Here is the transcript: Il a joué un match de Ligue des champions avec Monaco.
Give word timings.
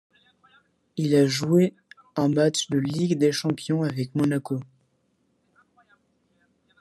Il 0.97 1.13
a 1.13 1.27
joué 1.27 1.75
un 2.15 2.27
match 2.27 2.71
de 2.71 2.79
Ligue 2.79 3.19
des 3.19 3.31
champions 3.31 3.83
avec 3.83 4.15
Monaco. 4.15 4.59